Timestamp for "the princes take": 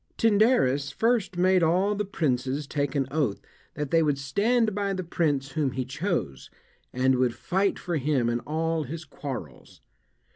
1.93-2.95